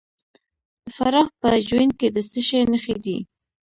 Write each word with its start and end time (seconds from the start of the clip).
د 0.83 0.85
فراه 0.95 1.27
په 1.39 1.49
جوین 1.67 1.91
کې 1.99 2.07
د 2.15 2.17
څه 2.29 2.39
شي 2.47 2.59
نښې 2.71 2.95
دي؟ 3.05 3.17